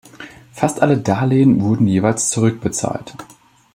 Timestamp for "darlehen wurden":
0.97-1.85